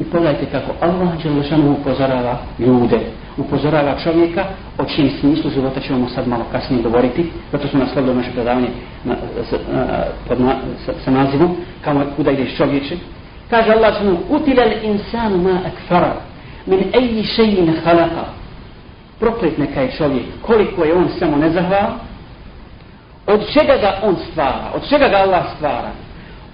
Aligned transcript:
I 0.00 0.04
pogledajte 0.04 0.46
kako 0.46 0.72
Allah 0.80 1.22
Đelešanu 1.22 1.72
upozorava 1.72 2.38
ljude, 2.58 3.00
upozorava 3.36 3.94
čovjeka, 4.04 4.44
o 4.78 4.84
čijem 4.84 5.10
smislu 5.20 5.50
života 5.50 5.80
ćemo 5.80 5.98
mu 5.98 6.08
sad 6.08 6.28
malo 6.28 6.44
kasnije 6.52 6.82
govoriti, 6.82 7.30
zato 7.52 7.68
smo 7.68 7.80
naslovili 7.80 8.14
naše 8.14 8.30
predavanje 8.30 8.68
na, 9.04 9.16
sa, 9.50 9.56
pod 10.28 10.40
na, 10.40 10.56
sa, 10.86 10.92
sa 11.04 11.10
nazivom, 11.10 11.56
kao 11.84 12.02
kuda 12.16 12.30
ideš 12.30 12.56
čovječe. 12.56 12.96
Kaže 13.50 13.72
Allah 13.72 13.92
Đelešanu, 13.92 14.18
utilel 14.28 14.72
insanu 14.82 15.38
ma 15.38 15.60
akfara, 15.66 16.14
min 16.66 16.80
eji 16.92 17.24
šeji 17.24 17.72
halaka. 17.84 18.24
Proklet 19.20 19.58
neka 19.58 19.80
je 19.80 19.92
čovjek, 19.92 20.24
koliko 20.42 20.84
je 20.84 20.94
on 20.94 21.08
samo 21.18 21.36
nezahval, 21.36 21.90
od 23.26 23.40
čega 23.52 23.76
ga 23.80 23.98
on 24.02 24.16
stvara, 24.30 24.70
od 24.74 24.88
čega 24.88 25.08
ga 25.08 25.16
Allah 25.16 25.44
stvara, 25.56 25.90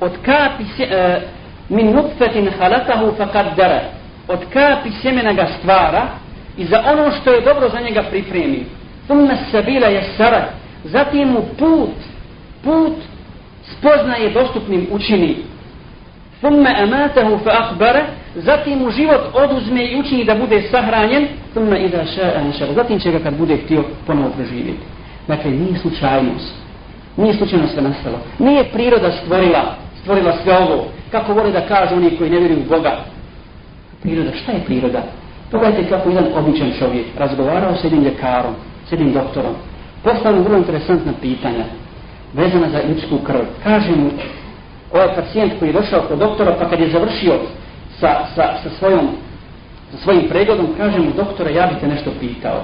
od 0.00 0.12
kapi 0.24 0.64
se, 0.76 0.82
uh, 0.82 1.39
min 1.70 1.92
nutfetin 1.92 2.48
halatahu 2.58 3.14
faqaddara 3.18 3.80
od 4.28 4.38
kapi 4.52 4.90
sjemena 5.02 5.32
ga 5.32 5.46
stvara 5.58 6.08
i 6.56 6.64
za 6.64 6.82
ono 6.92 7.10
što 7.10 7.32
je 7.32 7.40
dobro 7.40 7.68
za 7.68 7.80
njega 7.80 8.02
pripremi. 8.10 8.64
Thumma 9.06 9.36
sabila 9.50 9.88
yassara. 9.88 10.42
Zatim 10.84 11.28
mu 11.28 11.40
put 11.58 11.94
put 12.64 12.96
spoznaje 13.62 14.30
dostupnim 14.30 14.86
učini. 14.90 15.36
Thumma 16.40 16.70
amatahu 16.78 17.38
fa 17.44 17.50
akhbara. 17.50 18.04
Zatim 18.34 18.78
mu 18.78 18.90
život 18.90 19.20
oduzme 19.34 19.84
i 19.84 20.00
učini 20.00 20.24
da 20.24 20.34
bude 20.34 20.62
sahranjen. 20.70 21.26
Thumma 21.52 21.78
idha 21.78 21.98
sha'a 21.98 22.40
anshara 22.40 22.72
zatim 22.72 23.00
će 23.00 23.10
ga 23.10 23.18
kad 23.18 23.34
bude 23.36 23.56
htio 23.56 23.84
ponovo 24.06 24.30
preživjeti. 24.36 24.84
Dakle 25.28 25.50
nije 25.50 25.78
slučajnost. 25.78 26.54
Nije 27.16 27.34
slučajno 27.34 27.68
sve 27.68 27.82
nastalo 27.82 28.18
nije 28.38 28.64
priroda 28.64 29.12
stvorila 29.12 29.74
stvorila 30.02 30.32
sve 30.42 30.58
ovo 30.58 30.84
kako 31.10 31.32
vole 31.32 31.52
da 31.52 31.66
kažu 31.66 31.94
oni 31.94 32.16
koji 32.16 32.30
ne 32.30 32.38
vjeruju 32.38 32.60
u 32.60 32.68
Boga. 32.68 33.04
Priroda, 34.02 34.30
šta 34.42 34.52
je 34.52 34.64
priroda? 34.64 35.02
Pogledajte 35.50 35.88
kako 35.88 36.08
jedan 36.08 36.26
običan 36.34 36.72
čovjek 36.78 37.06
razgovarao 37.18 37.76
s 37.76 37.84
jednim 37.84 38.02
ljekarom, 38.02 38.54
s 38.88 38.92
jednim 38.92 39.12
doktorom. 39.12 39.54
Postavljeno 40.02 40.44
vrlo 40.44 40.58
interesantna 40.58 41.12
pitanja 41.20 41.64
vezana 42.34 42.68
za 42.68 42.80
ljudsku 42.88 43.18
krv. 43.26 43.44
Kaže 43.64 43.90
mu, 43.96 44.10
ovaj 44.92 45.14
pacijent 45.14 45.52
koji 45.58 45.68
je 45.68 45.72
došao 45.72 46.02
kod 46.08 46.18
doktora, 46.18 46.56
pa 46.58 46.68
kad 46.68 46.80
je 46.80 46.90
završio 46.90 47.32
sa, 48.00 48.26
sa, 48.34 48.42
sa, 48.62 48.70
svojom, 48.78 49.08
sa 49.90 49.96
svojim 49.96 50.28
pregledom, 50.28 50.68
kaže 50.76 50.98
mu, 50.98 51.10
doktora, 51.16 51.50
ja 51.50 51.66
bih 51.66 51.76
te 51.80 51.88
nešto 51.88 52.10
pitao. 52.20 52.62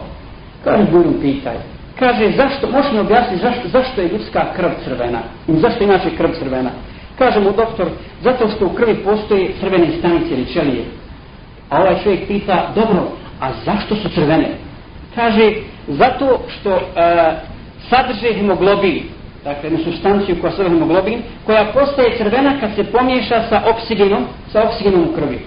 Kaže, 0.65 0.85
budu 0.93 1.21
pitaj. 1.21 1.57
Kaže, 1.99 2.33
zašto, 2.37 2.71
možeš 2.71 2.93
mi 2.93 2.99
objasniti 2.99 3.43
zašto, 3.43 3.69
zašto 3.69 4.01
je 4.01 4.09
ljudska 4.09 4.45
krv 4.57 4.71
crvena? 4.85 5.19
I 5.49 5.53
zašto 5.53 5.85
je 5.85 5.89
inače 5.89 6.17
krv 6.17 6.31
crvena? 6.39 6.71
Kaže 7.19 7.41
mu 7.41 7.53
doktor, 7.53 7.89
zato 8.23 8.49
što 8.49 8.67
u 8.67 8.75
krvi 8.75 8.95
postoje 8.95 9.53
crvene 9.61 9.87
stanice 9.99 10.35
ili 10.35 10.53
čelije. 10.53 10.85
A 11.71 11.81
ovaj 11.81 12.03
čovjek 12.03 12.29
pita, 12.29 12.73
dobro, 12.75 13.09
a 13.41 13.51
zašto 13.65 13.97
su 13.97 14.09
crvene? 14.09 14.49
Kaže, 15.15 15.53
zato 15.89 16.41
što 16.49 16.71
uh, 16.71 16.81
sadrže 17.89 18.35
hemoglobin, 18.35 19.03
dakle 19.45 19.71
jednu 19.71 19.85
substanciju 19.85 20.37
koja 20.41 20.53
sadrže 20.53 20.75
hemoglobin, 20.75 21.23
koja 21.47 21.73
postaje 21.73 22.17
crvena 22.19 22.61
kad 22.61 22.71
se 22.75 22.85
pomiješa 22.85 23.43
sa 23.49 23.63
oksigenom, 23.71 24.25
sa 24.53 24.63
oksigenom 24.63 25.09
u 25.09 25.13
krvi. 25.13 25.39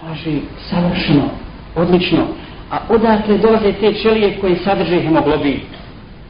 Kaže, 0.00 0.30
savršeno, 0.70 1.28
odlično. 1.76 2.26
A 2.70 2.78
odakle 2.88 3.38
dolaze 3.38 3.72
te 3.72 3.94
čelije 3.94 4.38
koje 4.40 4.56
sadrže 4.56 5.00
hemoglobin? 5.00 5.60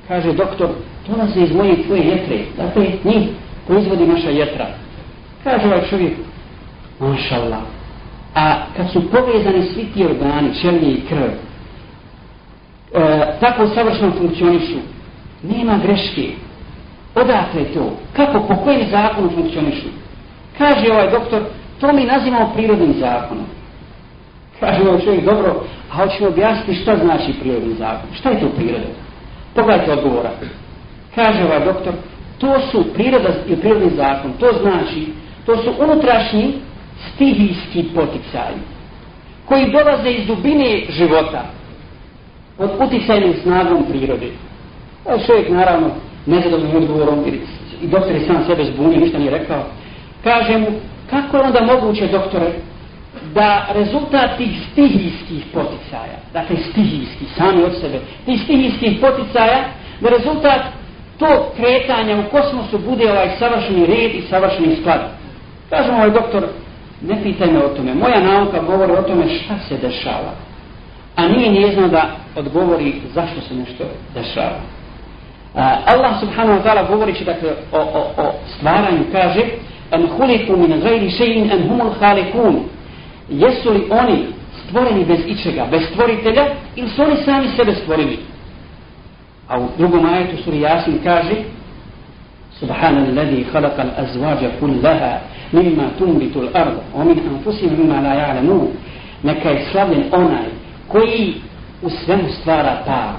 Kaže 0.08 0.32
doktor, 0.32 0.68
dolaze 1.08 1.40
iz 1.40 1.54
moje 1.54 1.82
tvoje 1.82 2.02
jetre. 2.02 2.38
Dakle, 2.56 2.86
njih 3.04 3.28
proizvodi 3.66 4.06
naša 4.06 4.30
jetra. 4.30 4.66
Kaže 5.44 5.66
ovaj 5.66 5.88
čovjek, 5.90 6.12
mašallah. 7.00 7.60
A 8.34 8.54
kad 8.76 8.90
su 8.92 9.10
povezani 9.10 9.62
svi 9.62 9.84
ti 9.94 10.04
organi, 10.04 10.54
čelje 10.60 10.92
i 10.92 11.00
krv, 11.08 11.30
e, 12.94 13.26
tako 13.40 13.66
savršeno 13.66 14.12
funkcionišu, 14.18 14.78
nema 15.42 15.78
greške. 15.78 16.28
Odakle 17.14 17.64
to? 17.74 17.92
Kako, 18.16 18.40
po 18.40 18.56
kojem 18.56 18.90
zakonu 18.90 19.30
funkcionišu? 19.34 19.88
Kaže 20.58 20.92
ovaj 20.92 21.10
doktor, 21.10 21.42
to 21.80 21.92
mi 21.92 22.04
nazivamo 22.04 22.52
prirodnim 22.54 22.94
zakonom. 23.00 23.44
Kaže 24.60 24.82
ovaj 24.82 25.00
čovjek, 25.00 25.24
dobro, 25.24 25.64
a 25.92 25.96
hoćemo 25.96 26.28
objasniti 26.28 26.80
šta 26.80 26.96
znači 26.96 27.32
prirodni 27.40 27.74
zakon. 27.74 28.10
Šta 28.18 28.30
je 28.30 28.40
to 28.40 28.48
priroda? 28.48 28.86
Pogledajte 29.54 29.92
odgovora. 29.92 30.30
Kaže 31.14 31.44
ovaj 31.44 31.64
doktor, 31.64 31.94
to 32.40 32.60
su 32.70 32.84
priroda 32.94 33.28
i 33.48 33.56
prirodni 33.56 33.90
zakon. 33.96 34.32
To 34.40 34.46
znači, 34.62 35.06
to 35.46 35.56
su 35.56 35.74
unutrašnji 35.78 36.54
stihijski 37.08 37.84
poticaji 37.94 38.58
koji 39.44 39.72
dolaze 39.72 40.10
iz 40.10 40.26
dubine 40.26 40.80
života 40.88 41.44
od 42.58 42.70
uticajnim 42.80 43.34
snagom 43.42 43.84
prirode. 43.90 44.26
A 45.06 45.18
čovjek 45.26 45.50
naravno 45.50 45.90
nezadovoljnim 46.26 46.76
odgovorom 46.76 47.24
i 47.82 47.86
doktor 47.86 48.12
je 48.12 48.26
sam 48.26 48.44
sebe 48.46 48.64
zbunio, 48.64 49.00
ništa 49.00 49.18
nije 49.18 49.30
rekao. 49.30 49.64
Kaže 50.24 50.58
mu, 50.58 50.66
kako 51.10 51.36
je 51.36 51.42
onda 51.42 51.60
moguće, 51.60 52.06
doktore, 52.06 52.52
da 53.34 53.66
rezultat 53.74 54.36
tih 54.38 54.50
stihijskih 54.72 55.44
poticaja, 55.54 56.18
dakle 56.32 56.56
stihijski, 56.70 57.24
sami 57.36 57.62
od 57.62 57.80
sebe, 57.80 58.00
tih 58.24 58.40
stihijskih 58.44 58.98
poticaja, 59.00 59.64
da 60.00 60.08
rezultat 60.08 60.62
tog 61.20 61.40
kretanja 61.56 62.16
u 62.18 62.30
kosmosu 62.30 62.78
bude 62.78 63.10
ovaj 63.10 63.30
savršeni 63.38 63.86
red 63.86 64.14
i 64.14 64.22
savršeni 64.30 64.76
sklad. 64.80 65.00
Kažem 65.70 65.94
ovaj 65.94 66.10
doktor, 66.10 66.42
ne 67.02 67.22
pitaj 67.22 67.52
me 67.52 67.64
o 67.64 67.68
tome. 67.68 67.94
Moja 67.94 68.20
nauka 68.20 68.62
govori 68.62 68.92
o 68.92 69.02
tome 69.02 69.28
šta 69.28 69.54
se 69.68 69.76
dešava. 69.76 70.32
A 71.16 71.28
nije 71.28 71.48
njezno 71.48 71.88
da 71.88 72.10
odgovori 72.36 72.94
zašto 73.14 73.40
se 73.40 73.54
nešto 73.54 73.84
dešava. 74.14 74.60
A, 75.54 75.76
Allah 75.86 76.20
subhanahu 76.20 76.58
wa 76.58 76.62
ta'ala 76.64 76.88
govorići 76.88 77.24
dakle 77.24 77.50
o, 77.72 77.78
o, 77.78 78.22
o 78.22 78.32
stvaranju 78.56 79.04
kaže 79.12 79.42
an 79.90 80.06
huliku 80.16 80.56
min 80.56 80.80
gajri 80.80 81.10
še'in 81.10 81.52
an 81.52 81.68
humul 81.68 81.90
halikun 82.00 82.60
jesu 83.28 83.70
li 83.70 83.86
oni 83.90 84.26
stvoreni 84.64 85.04
bez 85.04 85.20
ičega, 85.26 85.66
bez 85.70 85.82
stvoritelja 85.90 86.46
ili 86.76 86.88
su 86.88 87.02
oni 87.02 87.16
sami 87.24 87.48
sebe 87.56 87.74
stvorili 87.74 88.18
A 89.50 89.58
u 89.58 89.68
drugom 89.78 90.06
ajetu 90.06 90.42
suri 90.42 90.60
Jasin 90.60 90.98
kaže 91.04 91.34
Subhana 92.58 93.00
alladhi 93.00 93.46
khalaqa 93.52 93.82
al-azwaja 93.82 94.50
kullaha 94.60 95.18
mimma 95.52 95.84
tunbitu 95.98 96.40
al-ard 96.40 96.76
wa 96.94 97.04
min 97.04 97.18
anfusihim 97.28 97.78
mimma 97.78 98.00
la 98.00 98.14
ya'lamun. 98.14 98.68
Neka 99.22 99.50
je 99.50 99.66
slavljen 99.72 100.04
onaj 100.12 100.46
koji 100.88 101.34
u 101.82 101.90
svemu 101.90 102.28
stvara 102.40 102.82
par. 102.86 103.14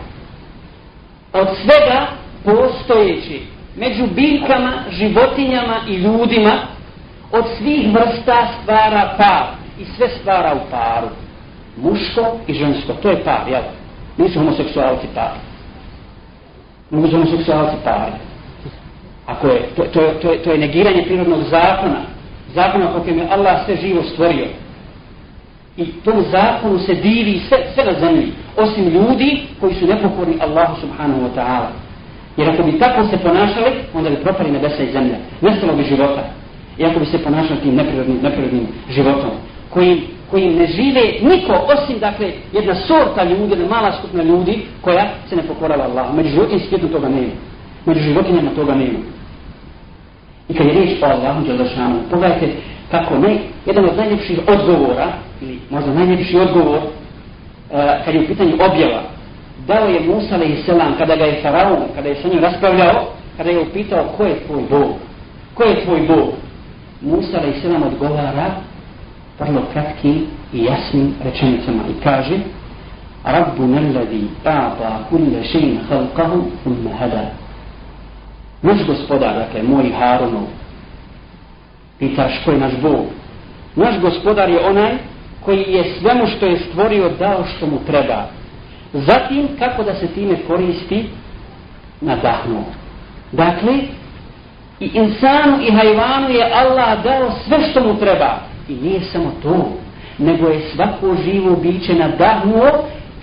Od 1.34 1.48
svega 1.64 2.08
postojeći 2.46 3.42
među 3.76 4.08
biljkama, 4.16 4.74
životinjama 4.92 5.76
i 5.88 5.96
ljudima 5.96 6.54
od 7.32 7.44
svih 7.58 7.94
vrsta 7.94 8.48
stvara 8.62 9.14
par 9.18 9.46
i 9.80 9.86
sve 9.86 10.10
stvara 10.10 10.54
u 10.56 10.72
paru. 10.72 11.08
Muško 11.78 12.38
i 12.48 12.54
žensko, 12.54 12.94
to 12.94 13.10
je 13.10 13.24
par, 13.24 13.48
jel? 13.50 13.64
Nisu 14.18 14.40
homoseksualci 14.40 15.08
par 15.16 15.51
mogu 16.92 17.08
se 17.08 17.16
homoseksualci 17.16 17.76
pari. 17.84 18.12
Ako 19.26 19.48
je, 19.48 19.62
to, 19.76 19.84
to, 19.84 20.02
to, 20.22 20.32
je, 20.32 20.44
to 20.44 20.52
je 20.52 20.58
negiranje 20.58 21.04
prirodnog 21.04 21.42
zakona, 21.44 22.02
zakona 22.54 22.88
po 22.94 23.00
kojem 23.00 23.18
je 23.18 23.28
Allah 23.32 23.66
sve 23.66 23.76
živo 23.76 24.04
stvorio. 24.04 24.48
I 25.78 25.86
tom 25.86 26.24
zakonu 26.32 26.80
se 26.80 26.94
divi 26.94 27.40
sve, 27.48 27.58
sve 27.74 27.86
na 27.86 28.00
zemlji, 28.00 28.32
osim 28.58 28.90
ljudi 28.90 29.42
koji 29.60 29.74
su 29.76 29.88
nepokorni 29.88 30.36
Allahu 30.40 30.82
subhanahu 30.82 31.22
wa 31.22 31.36
ta'ala. 31.36 31.70
Jer 32.38 32.50
ako 32.50 32.64
bi 32.64 32.80
tako 32.80 33.08
se 33.08 33.18
ponašali, 33.18 33.72
onda 33.94 34.10
bi 34.10 34.16
propali 34.16 34.52
nebesa 34.52 34.84
i 34.84 34.92
zemlja. 34.92 35.16
Nestalo 35.42 35.74
bi 35.74 35.84
života. 35.84 36.24
I 36.78 36.86
ako 36.86 37.00
bi 37.00 37.06
se 37.06 37.24
ponašali 37.24 37.60
tim 37.60 37.76
neprirodnim, 37.76 38.20
neprirodnim 38.24 38.68
životom, 38.90 39.32
kojim 40.32 40.56
ne 40.56 40.68
žive 40.68 41.02
niko 41.22 41.54
osim 41.54 42.00
dakle 42.00 42.32
jedna 42.54 42.76
sorta 42.76 43.24
ljudi, 43.24 43.52
jedna 43.52 43.68
mala 43.68 43.92
skupna 44.00 44.24
ljudi 44.24 44.66
koja 44.82 45.10
se 45.30 45.36
ne 45.36 45.44
pokorava 45.44 45.84
Allah. 45.84 46.14
Među 46.16 46.30
životinjim 46.30 46.60
svijetom 46.68 46.90
toga 46.90 47.10
nema. 47.10 47.34
Među 47.86 48.00
životinjama 48.00 48.52
toga 48.56 48.76
nema. 48.76 49.00
I 50.50 50.54
kad 50.54 50.68
je 50.68 50.74
riječ 50.74 51.04
o 51.04 51.06
Allahu 51.06 51.48
Đelešanu, 51.48 52.00
pogledajte 52.12 52.50
kako 52.92 53.18
ne, 53.18 53.38
jedan 53.66 53.86
od 53.86 53.98
najljepših 53.98 54.40
odgovora, 54.48 55.08
ili 55.42 55.60
možda 55.70 55.94
najljepši 55.94 56.38
odgovor, 56.38 56.78
uh, 56.78 57.80
kad 58.06 58.16
je 58.16 58.22
u 58.22 58.28
pitanju 58.28 58.54
objava, 58.54 59.02
dao 59.68 59.88
je 59.88 60.00
Musa 60.00 60.44
i 60.44 60.64
selam, 60.66 60.96
kada 60.98 61.16
ga 61.16 61.26
je 61.26 61.42
faraon, 61.42 61.84
kada 61.96 62.10
je 62.10 62.16
sa 62.16 62.28
njim 62.28 62.40
raspravljao, 62.40 63.08
kada 63.38 63.50
je 63.50 63.60
upitao 63.60 64.06
ko 64.18 64.24
je 64.24 64.40
tvoj 64.48 64.62
Bog, 64.70 64.96
ko 65.54 65.64
je 65.64 65.84
tvoj 65.84 66.00
Bog, 66.08 66.30
Musa 67.02 67.42
i 67.56 67.62
selam 67.62 67.84
odgovara, 67.84 68.52
vrlo 69.42 69.62
kratkim 69.74 70.26
i 70.54 70.64
jasnim 70.64 71.14
rečenicama 71.24 71.84
i 71.90 72.04
kaže 72.04 72.40
Rabbu 73.24 73.68
nalladhi 73.68 74.28
a'ta 74.46 75.06
kulla 75.10 75.42
shay'in 75.54 75.78
khalqahu 75.90 76.42
thumma 76.64 76.98
hada 77.00 77.32
Naš 78.62 78.86
gospodar, 78.86 79.36
dakle, 79.36 79.64
moj 79.64 79.90
Harunov, 80.00 80.46
pitaš 82.00 82.44
ko 82.46 82.52
je 82.52 82.58
naš 82.58 82.74
Bog? 82.82 83.06
Naš 83.76 84.00
gospodar 84.00 84.50
je 84.50 84.60
onaj 84.66 84.98
koji 85.46 85.66
je 85.68 85.96
svemu 86.00 86.28
što 86.28 86.46
je 86.46 86.60
stvorio 86.60 87.10
dao 87.10 87.46
što 87.46 87.68
mu 87.68 87.80
treba. 87.88 88.26
Zatim, 88.94 89.48
kako 89.60 89.84
da 89.84 89.96
se 89.96 90.08
time 90.08 90.36
koristi, 90.48 91.06
nadahnuo. 92.02 92.64
Dakle, 93.32 93.74
i 94.80 94.90
insanu 94.94 95.58
i 95.62 95.72
hajvanu 95.72 96.30
je 96.30 96.52
Allah 96.54 97.04
dao 97.04 97.32
sve 97.48 97.58
što 97.72 97.84
mu 97.84 98.00
treba. 98.00 98.51
I 98.72 98.76
nije 98.84 99.02
samo 99.02 99.32
to, 99.44 99.70
nego 100.18 100.48
je 100.48 100.62
svako 100.76 101.16
živo 101.26 101.56
biće 101.56 101.94
nadahnuo 101.96 102.70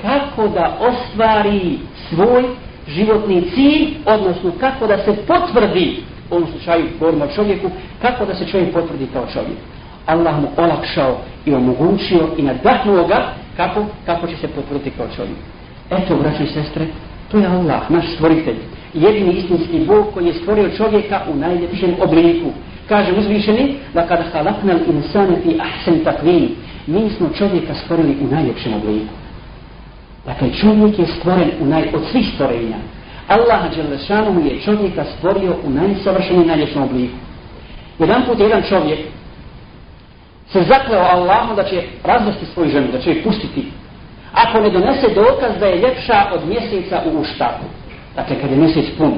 kako 0.02 0.48
da 0.48 0.78
ostvari 0.80 1.78
svoj 2.08 2.44
životni 2.88 3.42
cilj, 3.54 3.88
odnosno 4.06 4.52
kako 4.60 4.86
da 4.86 4.98
se 4.98 5.16
potvrdi, 5.26 5.96
u 6.30 6.34
ovom 6.34 6.48
slučaju 6.50 6.86
govorimo 6.98 7.24
o 7.24 7.34
čovjeku, 7.34 7.70
kako 8.02 8.24
da 8.26 8.34
se 8.34 8.46
čovjek 8.46 8.72
potvrdi 8.72 9.06
kao 9.12 9.26
čovjek. 9.32 9.58
Allah 10.06 10.40
mu 10.40 10.48
olakšao 10.56 11.16
i 11.46 11.54
omogućio 11.54 12.28
i 12.36 12.42
nadahnuo 12.42 13.06
ga 13.06 13.34
kako, 13.56 13.84
kako 14.06 14.26
će 14.26 14.36
se 14.36 14.48
potvrditi 14.48 14.90
kao 14.96 15.06
čovjek. 15.16 15.38
Eto, 15.90 16.16
braći 16.16 16.42
i 16.42 16.46
sestre, 16.46 16.86
to 17.30 17.38
je 17.38 17.46
Allah, 17.46 17.90
naš 17.90 18.04
stvoritelj. 18.14 18.56
Jedini 18.94 19.32
istinski 19.32 19.84
Bog 19.86 20.06
koji 20.14 20.26
je 20.26 20.34
stvorio 20.34 20.70
čovjeka 20.76 21.20
u 21.32 21.36
najljepšem 21.36 21.94
obliku. 22.00 22.50
Kaže 22.88 23.12
uzvišeni, 23.12 23.74
da 23.94 24.06
kada 24.06 24.24
halaknal 24.32 24.78
insane 24.94 25.36
fi 25.42 25.60
ahsen 25.60 26.04
takvim, 26.04 26.48
mi 26.86 27.10
smo 27.10 27.28
čovjeka 27.38 27.74
stvorili 27.74 28.16
u 28.20 28.26
najljepšem 28.26 28.74
obliku. 28.74 29.14
Dakle, 30.26 30.48
čovjek 30.60 30.98
je 30.98 31.06
stvoren 31.06 31.50
u 31.60 31.66
naj, 31.66 31.88
od 31.94 32.02
svih 32.10 32.26
stvorenja. 32.34 32.76
Allah 33.28 33.76
Đelešanu 33.76 34.40
je 34.46 34.60
čovjeka 34.60 35.04
stvorio 35.04 35.56
u 35.64 35.70
najsavršenom 35.70 36.46
najljepšem 36.46 36.82
obliku. 36.82 37.14
Jedan 37.98 38.22
put 38.26 38.40
jedan 38.40 38.62
čovjek 38.68 38.98
se 40.52 40.62
zakleo 40.62 41.00
Allahom 41.00 41.56
da 41.56 41.64
će 41.64 41.82
razvesti 42.04 42.46
svoju 42.46 42.70
ženu, 42.70 42.92
da 42.92 42.98
će 42.98 43.10
je 43.10 43.22
pustiti. 43.22 43.64
Ako 44.32 44.60
ne 44.60 44.70
donese 44.70 45.08
dokaz 45.14 45.52
da 45.60 45.66
je 45.66 45.80
ljepša 45.80 46.26
od 46.34 46.48
mjeseca 46.48 47.02
u 47.06 47.20
uštaku. 47.20 47.64
Dakle, 48.16 48.40
kad 48.40 48.50
je 48.50 48.56
mjesec 48.56 48.84
pun. 48.98 49.12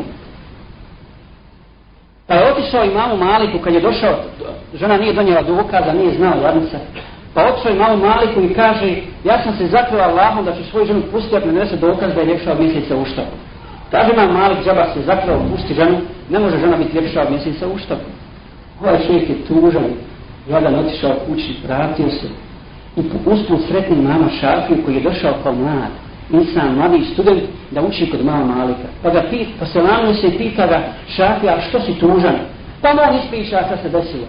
Pa 2.30 2.36
je 2.36 2.52
otišao 2.52 2.84
imamu 2.84 3.16
Maliku, 3.16 3.58
kad 3.58 3.74
je 3.74 3.80
došao, 3.80 4.14
žena 4.74 4.96
nije 4.96 5.12
donijela 5.12 5.42
dokaza, 5.42 5.92
nije 5.92 6.14
znao 6.14 6.42
jadnica. 6.42 6.78
Pa 7.34 7.44
otišao 7.44 7.72
imamu 7.72 7.96
Maliku 7.96 8.40
i 8.40 8.54
kaže, 8.54 8.96
ja 9.24 9.42
sam 9.42 9.56
se 9.58 9.66
zakleo 9.66 10.02
Allahom 10.02 10.44
da 10.44 10.52
će 10.52 10.64
svoju 10.64 10.86
ženu 10.86 11.02
pustiti, 11.12 11.36
ako 11.36 11.46
ne 11.46 11.52
donese 11.52 11.76
dokaz 11.76 12.14
da 12.14 12.20
je 12.20 12.26
ljepša 12.26 12.52
od 12.52 12.60
mjeseca 12.60 12.96
u 12.96 13.02
uštaku. 13.02 13.36
Kaže 13.90 14.12
imam 14.12 14.32
Malik, 14.32 14.64
džaba 14.64 14.84
se 14.94 15.00
zakleo, 15.02 15.40
pusti 15.50 15.74
ženu, 15.74 15.98
ne 16.30 16.38
može 16.38 16.58
žena 16.58 16.76
biti 16.76 16.96
ljepša 16.96 17.22
od 17.22 17.30
mjeseca 17.30 17.66
u 17.66 17.72
uštaku. 17.72 18.10
Ovaj 18.82 19.06
čovjek 19.06 19.28
je 19.28 19.44
tužan, 19.48 19.84
jadan 20.50 20.74
otišao 20.74 21.14
kući, 21.26 21.56
vratio 21.66 22.10
se 22.10 22.26
i 22.96 23.00
usput 23.26 23.60
sretni 23.68 23.96
mama 23.96 24.28
Šafiju 24.40 24.78
koji 24.84 24.94
je 24.94 25.02
došao 25.02 25.34
kao 25.42 25.52
mlad, 25.52 25.92
insan, 26.32 26.74
mladi 26.74 27.04
student, 27.12 27.42
da 27.70 27.82
uči 27.82 28.10
kod 28.10 28.24
mama 28.24 28.44
Malika. 28.44 28.88
Pa 29.02 29.10
ga 29.10 29.22
pit, 29.30 29.48
pa 29.58 29.66
se 29.66 29.82
lamio 29.82 30.14
se 30.14 30.38
pita 30.38 30.66
ga 30.66 30.82
Šafija, 31.08 31.60
što 31.68 31.80
si 31.80 31.92
tužan? 31.94 32.36
Pa 32.82 32.88
on 32.88 33.16
ispiša 33.16 33.62
šta 33.66 33.76
se 33.82 33.88
desilo. 33.88 34.26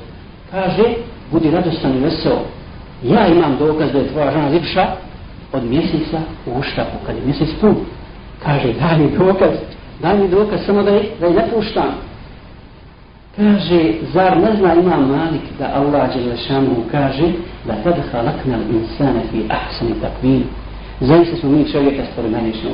Kaže, 0.52 0.84
budi 1.32 1.52
radostan 1.52 1.98
i 1.98 2.00
vesel. 2.00 2.38
Ja 3.04 3.28
imam 3.28 3.58
dokaz 3.60 3.92
da 3.92 4.00
je 4.00 4.08
tvoja 4.08 4.32
žena 4.32 4.50
ljepša 4.50 4.88
od 5.54 5.64
mjeseca 5.64 6.20
u 6.46 6.60
uštapu, 6.60 6.98
kad 7.06 7.16
je 7.16 7.22
mjesec 7.26 7.50
pun. 7.62 7.76
Kaže, 8.44 8.74
daj 8.74 8.98
mi 8.98 9.18
dokaz, 9.18 9.52
daj 10.02 10.18
mi 10.18 10.28
dokaz, 10.28 10.60
samo 10.66 10.84
da 10.84 10.92
je, 10.92 11.04
da 11.20 11.26
je 11.26 11.34
ne 11.34 11.50
puštam. 11.54 11.92
Kaže, 13.36 13.94
zar 14.14 14.38
ne 14.38 14.56
zna 14.56 14.74
ima 14.74 14.98
Malik 14.98 15.42
da 15.60 15.72
Allah 15.76 16.16
Đelešanu 16.16 16.76
kaže 16.92 17.32
da 17.68 17.74
tad 17.84 17.96
halakna 18.12 18.58
insane 18.74 19.22
fi 19.32 19.44
ahsani 19.50 19.94
takvin. 20.02 20.44
Zaista 21.02 21.36
smo 21.36 21.50
mi 21.50 21.72
čovjeka 21.72 22.04
stvari 22.12 22.30
najnišnje. 22.30 22.70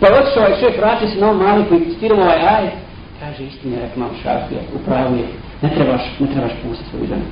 Pa 0.00 0.06
otišao 0.06 0.42
ovaj 0.42 0.60
šef, 0.60 0.78
vraća 0.78 1.06
se 1.08 1.20
na 1.20 1.26
ovom 1.26 1.42
Maliku 1.42 1.74
i 1.74 1.90
citiramo 1.90 2.22
ovaj 2.22 2.40
ajet. 2.56 2.72
Kaže, 3.20 3.44
istine, 3.44 3.76
rekao 3.76 3.98
mam 3.98 4.10
šafija, 4.22 4.60
upravo 4.74 5.16
je, 5.16 5.26
ne 5.62 5.68
trebaš, 5.74 6.02
ne 6.20 6.26
trebaš 6.26 6.52
pustiti 6.62 6.90
svoju 6.90 7.06
ženu. 7.06 7.26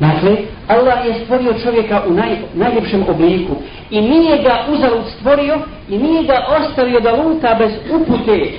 Dakle, 0.00 0.36
Allah 0.68 1.06
je 1.06 1.24
stvorio 1.24 1.54
čovjeka 1.62 2.02
u 2.08 2.12
naj, 2.12 2.36
najljepšem 2.54 3.04
obliku 3.08 3.54
i 3.90 4.00
nije 4.00 4.42
ga 4.42 4.64
uzalud 4.72 5.04
stvorio 5.18 5.58
i 5.88 5.98
nije 5.98 6.22
ga 6.22 6.46
ostavio 6.58 7.00
da 7.00 7.22
luta 7.22 7.54
bez 7.58 7.72
upute 7.94 8.50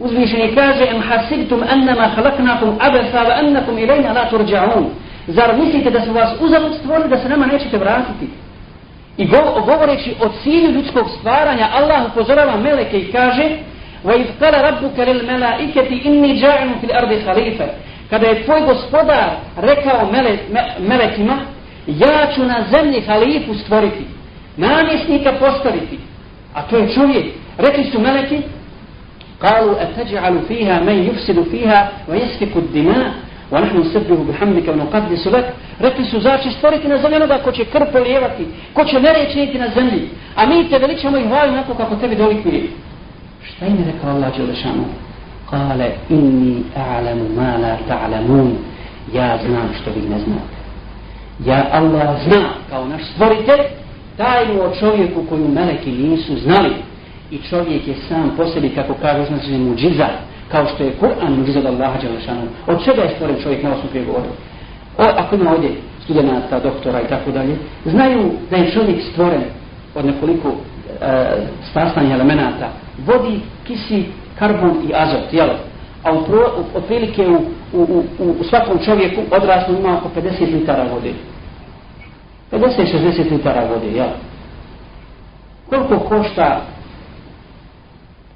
Uzvišeni 0.00 0.54
kaže 0.54 0.84
em 0.84 1.02
hasibtum 1.02 1.62
annama 1.62 2.10
khalaqnakum 2.16 2.70
abasa 2.80 3.20
wa 3.28 3.38
annakum 3.38 3.76
ilayna 3.78 4.12
la 4.12 4.30
turđa'un. 4.30 4.84
Zar 5.28 5.56
mislite 5.58 5.90
da 5.90 6.00
smo 6.00 6.12
vas 6.12 6.30
uzalud 6.40 6.72
stvorili 6.80 7.08
da 7.08 7.18
se 7.18 7.28
nama 7.28 7.46
nećete 7.46 7.78
vratiti? 7.78 8.28
I 9.17 9.27
govoreći 9.65 10.15
o 10.21 10.29
cilju 10.43 10.71
ljudskog 10.71 11.09
stvaranja, 11.19 11.67
Allah 11.73 12.11
upozorava 12.11 12.57
meleke 12.57 12.99
i 12.99 13.11
kaže 13.11 13.49
وَإِذْ 14.05 14.25
قَالَ 14.41 14.55
رَبُّكَ 14.69 14.99
لِلْمَلَائِكَةِ 14.99 15.89
إِنِّي 16.05 16.41
جَاعِنُ 16.41 16.69
فِي 16.79 16.85
الْأَرْضِ 16.85 17.11
خَلِيفَ 17.25 17.61
Kada 18.09 18.27
je 18.27 18.43
tvoj 18.43 18.61
gospodar 18.65 19.29
rekao 19.57 20.11
mele, 20.11 20.37
me, 20.51 20.61
melekima, 20.79 21.37
ja 21.87 22.27
ću 22.35 22.45
na 22.45 22.65
zemlji 22.71 23.01
halifu 23.01 23.53
stvoriti, 23.53 24.05
namjesnika 24.57 25.31
postaviti, 25.39 25.99
a 26.53 26.61
to 26.61 26.77
je 26.77 26.93
čovjek. 26.93 27.25
Rekli 27.57 27.83
su 27.91 27.99
meleki, 27.99 28.41
قالوا 29.41 29.83
أتجعل 29.83 30.39
فيها 30.47 30.79
من 30.79 31.03
يفسد 31.03 31.43
فيها 31.51 31.91
ويسفك 32.09 32.55
الدماء 32.55 33.11
ونحن 33.51 33.77
نسبه 33.77 34.23
بحمدك 34.29 34.67
ونقدس 34.67 35.27
لك 35.27 35.53
rekli 35.78 36.04
su 36.04 36.20
zači 36.20 36.50
stvoriti 36.50 36.88
na 36.88 36.98
zemlji 36.98 37.16
onoga 37.16 37.38
ko 37.44 37.52
će 37.52 37.64
krv 37.64 37.84
polijevati, 37.92 38.46
ko 38.72 38.84
će 38.84 39.00
mere 39.00 39.32
činiti 39.32 39.58
na 39.58 39.68
zemlji, 39.74 40.08
a 40.36 40.46
mi 40.46 40.68
te 40.68 40.78
veličamo 40.78 41.18
i 41.18 41.26
hvalimo 41.28 41.58
onako 41.58 41.74
kako 41.74 41.96
tebi 41.96 42.16
dolikuje. 42.16 42.62
Šta 43.42 43.66
im 43.66 43.76
je 43.76 43.92
rekao 43.92 44.10
Allah 44.10 44.36
Đelešanu? 44.36 44.84
Kale, 45.50 45.90
inni 46.08 46.62
a'lamu 46.76 47.28
ma 47.36 47.56
la 47.56 47.76
ta'lamun. 47.88 48.50
Ja 49.14 49.38
znam 49.46 49.68
što 49.80 49.90
vi 49.90 50.08
ne 50.08 50.18
znate. 50.18 50.54
Ja 51.44 51.66
Allah 51.72 52.16
zna 52.28 52.48
kao 52.70 52.88
naš 52.88 53.02
stvoritelj 53.14 53.60
tajnu 54.16 54.62
o 54.62 54.74
čovjeku 54.80 55.24
koju 55.28 55.48
meleki 55.48 55.90
nisu 55.90 56.36
znali 56.38 56.74
i 57.30 57.38
čovjek 57.50 57.88
je 57.88 57.94
sam 58.08 58.34
po 58.36 58.46
sebi, 58.46 58.68
kako 58.68 58.94
kaže 58.94 59.24
znači 59.26 59.50
muđiza, 59.50 60.08
kao 60.48 60.66
što 60.66 60.84
je 60.84 60.96
Kur'an 61.00 61.38
muđiza 61.38 61.58
od 61.58 61.66
Allaha 61.66 61.98
Đelešanu. 62.00 62.48
Od 62.66 62.84
čega 62.84 63.02
je 63.02 63.14
stvoren 63.14 63.36
čovjek 63.42 63.62
na 63.62 63.70
osnovu 63.70 63.88
prije 63.90 64.04
govorio? 64.04 64.30
O, 64.98 65.02
ako 65.02 65.34
ima 65.34 65.52
ovdje 65.52 65.70
studenta, 66.04 66.60
doktora 66.60 67.00
i 67.00 67.08
tako 67.08 67.30
dalje, 67.30 67.56
znaju 67.84 68.30
da 68.50 68.56
je 68.56 68.70
čovjek 68.70 69.02
stvoren 69.12 69.42
od 69.94 70.04
nekoliko 70.04 70.48
e, 70.48 70.54
stasanja 71.70 72.14
elemenata, 72.14 72.68
vodi, 73.06 73.40
kisi, 73.66 74.04
karbon 74.38 74.76
i 74.88 74.92
azot, 74.94 75.32
jel? 75.32 75.48
A 76.02 76.12
u, 76.12 76.24
pro, 76.24 76.52
u, 76.58 76.78
otprilike 76.78 77.26
u, 77.28 77.40
u, 77.72 78.04
u, 78.18 78.34
u 78.40 78.44
svakom 78.44 78.78
čovjeku 78.84 79.20
odraslo 79.30 79.78
ima 79.78 79.98
oko 79.98 80.20
50 80.20 80.52
litara 80.52 80.84
vode. 80.94 81.12
50-60 82.52 83.30
litara 83.32 83.66
vode, 83.68 83.86
jel? 83.86 84.08
Koliko 85.68 85.98
košta 85.98 86.60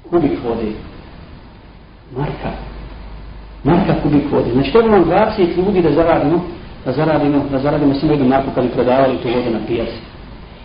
kubik 0.09 0.39
vode. 0.43 0.71
Marka. 2.17 2.68
Marka 3.63 3.93
kubik 4.03 4.31
vode. 4.31 4.51
Znači, 4.53 4.71
treba 4.71 4.89
nam 4.89 5.05
20 5.05 5.57
ljudi 5.57 5.81
da 5.81 5.91
zaradimo, 5.91 6.45
da 6.85 6.91
zaradimo, 6.91 7.45
da 7.51 7.59
zaradimo 7.59 7.93
samo 7.93 8.11
jednu 8.11 8.27
marku 8.27 8.51
kad 8.55 8.63
bi 8.63 8.69
prodavali 8.69 9.17
tu 9.17 9.27
vodu 9.27 9.51
na 9.51 9.59
pijaci. 9.67 9.99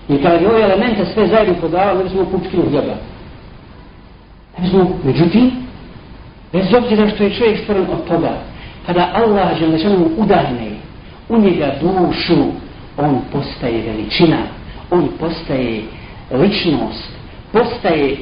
I 0.09 0.23
kada 0.23 0.39
bi 0.39 0.47
ove 0.47 0.61
elemente 0.61 1.05
sve 1.05 1.27
zajedno 1.27 1.55
prodavali, 1.55 1.99
ne 1.99 2.05
bismo 2.05 2.25
kupiti 2.25 2.51
kilo 2.51 2.63
hljeba. 2.63 2.95
Ne 4.59 4.65
bismo, 4.65 4.99
međutim, 5.05 5.51
bez 6.53 6.67
obzira 6.75 7.09
što 7.09 7.25
je 7.25 7.35
čovjek 7.35 7.61
stvoren 7.61 7.87
od 7.93 8.09
toga, 8.09 8.33
kada 8.87 9.11
Allah 9.15 9.59
žele 9.59 9.79
što 9.79 9.89
mu 9.89 10.09
udarne 10.17 10.71
u 11.29 11.39
njega 11.39 11.75
dušu, 11.81 12.45
on 12.99 13.21
postaje 13.33 13.83
veličina, 13.83 14.39
on 14.91 15.09
postaje 15.21 15.83
ličnost, 16.33 17.09
postaje 17.53 18.17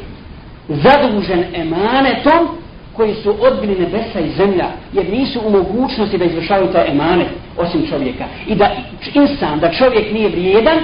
zadužen 0.68 1.44
emanetom 1.54 2.61
koji 2.96 3.14
su 3.14 3.34
odbili 3.40 3.78
nebesa 3.80 4.20
i 4.20 4.30
zemlja 4.30 4.66
jer 4.92 5.10
nisu 5.10 5.40
u 5.44 5.50
mogućnosti 5.50 6.18
da 6.18 6.24
izvršavaju 6.24 6.72
taj 6.72 6.90
emanet 6.90 7.28
osim 7.56 7.86
čovjeka. 7.90 8.24
I 8.46 8.54
da 8.54 8.70
insan, 9.14 9.60
da 9.60 9.72
čovjek 9.72 10.12
nije 10.12 10.28
vrijedan 10.28 10.78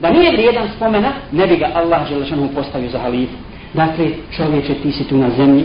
da 0.00 0.10
nije 0.10 0.32
vrijedan 0.32 0.68
spomena 0.76 1.12
ne 1.32 1.46
bi 1.46 1.56
ga 1.56 1.70
Allah 1.74 2.08
želešanu 2.08 2.48
postavio 2.54 2.90
za 2.90 2.98
halifu. 2.98 3.34
Dakle 3.74 4.06
čovječe 4.36 4.74
ti 4.74 4.92
si 4.92 5.04
tu 5.04 5.16
na 5.16 5.30
zemlji 5.36 5.64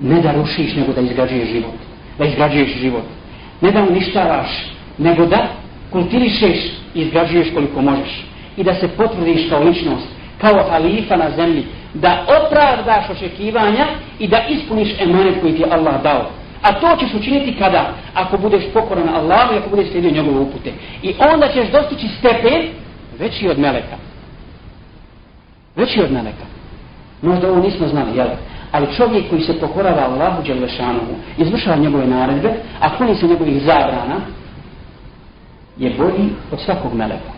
ne 0.00 0.22
da 0.22 0.32
rušiš 0.32 0.74
nego 0.74 0.92
da 0.92 1.00
izgrađuješ 1.00 1.48
život. 1.48 1.74
Da 2.18 2.24
izgrađuješ 2.24 2.76
život. 2.80 3.04
Ne 3.60 3.72
da 3.72 3.82
uništavaš 3.82 4.66
nego 4.98 5.26
da 5.26 5.46
kultirišeš 5.90 6.58
i 6.94 7.00
izgrađuješ 7.00 7.54
koliko 7.54 7.82
možeš. 7.82 8.24
I 8.56 8.64
da 8.64 8.74
se 8.74 8.88
potvrdiš 8.88 9.48
kao 9.50 9.62
ličnost 9.62 10.06
kao 10.40 10.70
halifa 10.70 11.16
na 11.16 11.30
zemlji 11.36 11.64
da 12.00 12.24
opravdaš 12.38 13.10
očekivanja 13.10 13.86
i 14.18 14.28
da 14.28 14.38
ispuniš 14.48 15.00
emanet 15.00 15.40
koji 15.40 15.54
ti 15.54 15.62
je 15.62 15.72
Allah 15.72 16.02
dao. 16.02 16.30
A 16.62 16.72
to 16.72 16.96
ćeš 17.00 17.14
učiniti 17.14 17.58
kada? 17.58 17.94
Ako 18.14 18.38
budeš 18.38 18.64
pokoran 18.74 19.08
Allahu 19.08 19.54
i 19.54 19.58
ako 19.58 19.70
budeš 19.70 19.90
slijedio 19.90 20.10
njegove 20.10 20.38
upute. 20.40 20.72
I 21.02 21.14
onda 21.32 21.48
ćeš 21.48 21.70
dostići 21.72 22.08
stepen 22.18 22.62
veći 23.18 23.48
od 23.48 23.58
meleka. 23.58 23.96
Veći 25.76 26.02
od 26.02 26.12
meleka. 26.12 26.46
Možda 27.22 27.50
ovo 27.50 27.60
nismo 27.60 27.88
znali, 27.88 28.16
jel? 28.16 28.28
Ali 28.72 28.94
čovjek 28.96 29.30
koji 29.30 29.42
se 29.42 29.60
pokorava 29.60 30.02
Allahu 30.02 30.42
Đelešanovu, 30.42 31.16
izvršava 31.38 31.76
njegove 31.76 32.06
naredbe, 32.06 32.50
a 32.80 32.96
kloni 32.96 33.14
se 33.14 33.26
njegovih 33.26 33.62
zabrana, 33.62 34.20
je 35.78 35.94
bolji 35.98 36.28
od 36.52 36.60
svakog 36.60 36.94
meleka. 36.94 37.32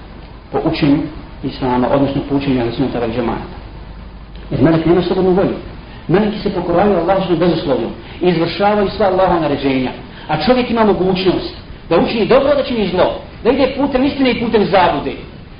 Po 0.52 0.58
učenju 0.64 0.98
Islama, 1.42 1.88
odnosno 1.90 2.22
po 2.28 2.36
učenju 2.36 2.60
Alisuna 2.60 2.88
Tavak 2.92 3.10
Jer 4.50 4.62
melek 4.62 4.86
nema 4.86 5.02
slobodnu 5.02 5.30
volju. 5.30 5.56
Meleki 6.08 6.38
se 6.38 6.54
pokoravaju 6.54 6.98
Allah 6.98 7.24
što 7.24 7.36
bezuslovno 7.36 7.88
i 8.20 8.28
izvršavaju 8.28 8.88
sva 8.90 9.06
Allaha 9.06 9.40
naređenja. 9.40 9.90
A 10.28 10.42
čovjek 10.46 10.70
ima 10.70 10.84
mogućnost 10.84 11.54
da 11.88 11.98
učini 11.98 12.26
dobro, 12.26 12.54
da 12.54 12.62
čini 12.62 12.88
zlo. 12.88 13.20
Da 13.44 13.50
ide 13.50 13.74
putem 13.76 14.04
istine 14.04 14.30
i 14.30 14.40
putem 14.40 14.64
zabude. 14.64 15.12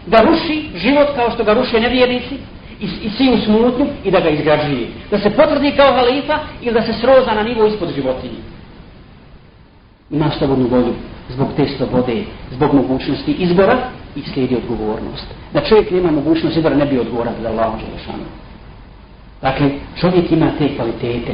Da 0.06 0.20
ruši 0.20 0.64
život 0.76 1.08
kao 1.16 1.30
što 1.30 1.44
ga 1.44 1.54
ruše 1.54 1.80
nevjernici 1.80 2.34
i, 2.80 2.84
i 3.02 3.10
siju 3.10 3.36
smutnju 3.44 3.86
i 4.04 4.10
da 4.10 4.20
ga 4.20 4.28
izgrađuje. 4.28 4.86
Da 5.10 5.18
se 5.18 5.30
potvrdi 5.30 5.72
kao 5.76 5.92
halifa 5.92 6.38
ili 6.62 6.74
da 6.74 6.82
se 6.82 6.92
sroza 6.92 7.34
na 7.34 7.42
nivo 7.42 7.66
ispod 7.66 7.94
životinje. 7.94 8.40
Ima 10.10 10.30
slobodnu 10.38 10.66
volju 10.66 10.94
zbog 11.28 11.48
te 11.56 11.66
slobode, 11.76 12.24
zbog 12.50 12.74
mogućnosti 12.74 13.32
izbora 13.32 13.78
i 14.16 14.22
slijedi 14.22 14.56
odgovornost. 14.56 15.26
Da 15.52 15.60
čovjek 15.60 15.90
nema 15.90 16.10
mogućnost 16.10 16.56
izbora 16.56 16.76
ne 16.76 16.86
bi 16.86 16.98
odgovoran 16.98 17.34
za 17.42 17.48
Allahom 17.48 17.80
Želešanu. 17.80 18.24
Dakle, 19.42 19.70
čovjek 20.00 20.32
ima 20.32 20.50
te 20.58 20.76
kvalitete. 20.76 21.32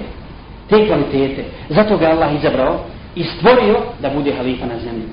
Te 0.68 0.86
kvalitete. 0.86 1.44
Zato 1.68 1.96
ga 1.96 2.06
Allah 2.06 2.34
izabrao 2.34 2.80
i 3.16 3.24
stvorio 3.24 3.76
da 4.02 4.10
bude 4.10 4.32
halifa 4.32 4.66
na 4.66 4.78
zemlji. 4.78 5.08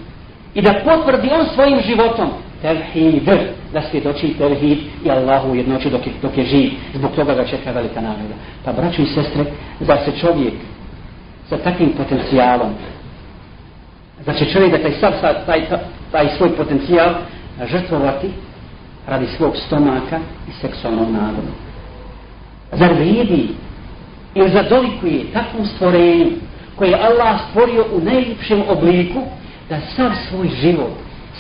I 0.54 0.62
da 0.62 0.74
potvrdi 0.86 1.30
on 1.40 1.46
svojim 1.54 1.80
životom 1.82 2.30
tevhid, 2.62 3.30
da 3.74 3.82
svjedoči 3.82 4.34
tevhid 4.38 4.78
i 5.06 5.12
Allahu 5.12 5.52
u 5.52 5.56
jednoću 5.56 5.90
dok 5.90 6.08
je, 6.08 6.14
dok 6.22 6.38
je 6.38 6.46
živ. 6.46 6.72
Zbog 6.94 7.12
toga 7.12 7.34
ga 7.34 7.46
čeka 7.46 7.72
velika 7.72 8.02
nagrada. 8.02 8.34
Pa 8.66 8.72
braću 8.72 9.02
i 9.02 9.06
sestre, 9.06 9.46
da 9.80 9.98
se 9.98 10.12
čovjek 10.20 10.54
sa 11.50 11.58
takvim 11.58 11.94
potencijalom, 11.98 12.74
da 14.26 14.34
će 14.34 14.46
čovjek 14.46 14.72
da 14.72 14.78
taj, 14.78 14.92
sav, 14.92 15.12
taj, 15.22 15.46
taj, 15.46 15.80
taj 16.12 16.28
svoj 16.38 16.56
potencijal 16.56 17.14
žrtvovati 17.66 18.30
radi 19.08 19.28
svog 19.38 19.54
stomaka 19.68 20.20
i 20.50 20.52
seksualnog 20.62 21.12
nagoda 21.12 21.71
zar 22.72 22.94
vidi 22.94 23.48
ili 24.36 24.50
zadolikuje 24.50 25.32
takvom 25.34 25.66
stvorenju 25.66 26.32
koje 26.76 26.90
je 26.90 27.04
Allah 27.04 27.40
stvorio 27.50 27.86
u 27.94 28.02
najljepšem 28.02 28.64
obliku 28.70 29.22
da 29.70 29.80
sav 29.96 30.12
svoj 30.30 30.50
život, 30.62 30.92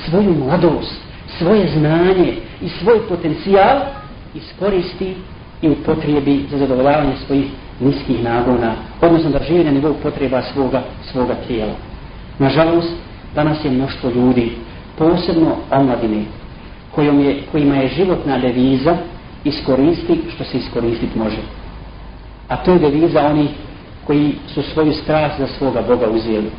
svoju 0.05 0.35
mladost, 0.45 1.01
svoje 1.37 1.67
znanje 1.77 2.33
i 2.61 2.69
svoj 2.69 2.99
potencijal 3.09 3.79
iskoristi 4.35 5.15
i 5.61 5.69
upotrijebi 5.69 6.45
za 6.51 6.57
zadovoljavanje 6.57 7.13
svojih 7.25 7.45
niskih 7.79 8.23
nagona, 8.23 8.73
odnosno 9.01 9.29
da 9.29 9.43
živi 9.47 9.63
na 9.63 9.71
nivou 9.71 9.93
potreba 10.03 10.41
svoga, 10.41 10.83
svoga 11.11 11.35
tijela. 11.47 11.73
Nažalost, 12.39 12.93
danas 13.35 13.65
je 13.65 13.71
mnoštvo 13.71 14.09
ljudi, 14.09 14.51
posebno 14.97 15.55
omladine, 15.71 16.23
kojom 16.91 17.19
je, 17.19 17.41
kojima 17.51 17.75
je 17.75 17.87
životna 17.87 18.37
deviza 18.37 18.97
iskoristi 19.43 20.21
što 20.35 20.43
se 20.43 20.57
iskoristiti 20.57 21.19
može. 21.19 21.37
A 22.47 22.57
to 22.57 22.73
je 22.73 22.79
deviza 22.79 23.21
oni 23.21 23.47
koji 24.05 24.35
su 24.47 24.63
svoju 24.63 24.93
strast 24.93 25.39
za 25.39 25.47
svoga 25.47 25.81
Boga 25.81 26.09
uzijeli. 26.09 26.51